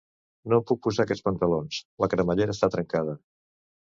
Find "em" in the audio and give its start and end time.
0.59-0.63